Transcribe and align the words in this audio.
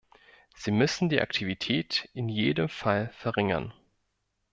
Sie 0.55 0.71
müssen 0.71 1.09
die 1.09 1.21
Aktivität 1.21 2.09
in 2.15 2.27
jedem 2.27 2.69
Fall 2.69 3.09
verringern. 3.13 3.71